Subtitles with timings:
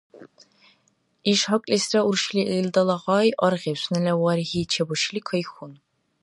[1.31, 5.73] Иш гьакӀлисра уршили илдала гъай аргъиб, сунела варгьи чебушили, кайхьун.